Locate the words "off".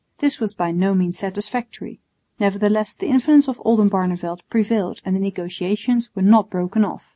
6.83-7.09